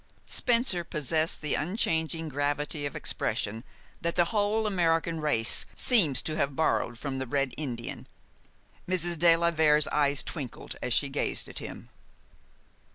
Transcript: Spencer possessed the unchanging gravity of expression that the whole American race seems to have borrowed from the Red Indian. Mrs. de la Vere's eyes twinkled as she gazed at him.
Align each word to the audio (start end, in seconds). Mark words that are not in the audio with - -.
Spencer 0.25 0.83
possessed 0.83 1.41
the 1.41 1.53
unchanging 1.53 2.27
gravity 2.27 2.87
of 2.87 2.95
expression 2.95 3.63
that 4.01 4.15
the 4.15 4.25
whole 4.33 4.65
American 4.65 5.21
race 5.21 5.63
seems 5.75 6.23
to 6.23 6.35
have 6.37 6.55
borrowed 6.55 6.97
from 6.97 7.19
the 7.19 7.27
Red 7.27 7.53
Indian. 7.55 8.07
Mrs. 8.89 9.19
de 9.19 9.35
la 9.37 9.51
Vere's 9.51 9.87
eyes 9.89 10.23
twinkled 10.23 10.75
as 10.81 10.91
she 10.91 11.07
gazed 11.07 11.47
at 11.47 11.59
him. 11.59 11.89